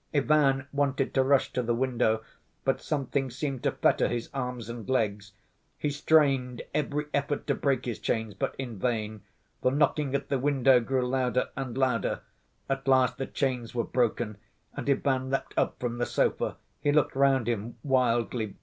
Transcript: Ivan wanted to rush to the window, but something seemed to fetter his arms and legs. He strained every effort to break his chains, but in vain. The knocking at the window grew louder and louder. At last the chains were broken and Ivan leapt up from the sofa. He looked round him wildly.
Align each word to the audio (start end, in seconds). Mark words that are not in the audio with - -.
Ivan 0.15 0.65
wanted 0.73 1.13
to 1.13 1.21
rush 1.21 1.53
to 1.53 1.61
the 1.61 1.75
window, 1.75 2.23
but 2.65 2.81
something 2.81 3.29
seemed 3.29 3.61
to 3.61 3.71
fetter 3.71 4.07
his 4.07 4.31
arms 4.33 4.67
and 4.67 4.89
legs. 4.89 5.33
He 5.77 5.91
strained 5.91 6.63
every 6.73 7.05
effort 7.13 7.45
to 7.45 7.53
break 7.53 7.85
his 7.85 7.99
chains, 7.99 8.33
but 8.33 8.55
in 8.57 8.79
vain. 8.79 9.21
The 9.61 9.69
knocking 9.69 10.15
at 10.15 10.29
the 10.29 10.39
window 10.39 10.79
grew 10.79 11.07
louder 11.07 11.49
and 11.55 11.77
louder. 11.77 12.21
At 12.67 12.87
last 12.87 13.19
the 13.19 13.27
chains 13.27 13.75
were 13.75 13.83
broken 13.83 14.37
and 14.75 14.89
Ivan 14.89 15.29
leapt 15.29 15.53
up 15.55 15.79
from 15.79 15.99
the 15.99 16.07
sofa. 16.07 16.57
He 16.81 16.91
looked 16.91 17.15
round 17.15 17.47
him 17.47 17.77
wildly. 17.83 18.55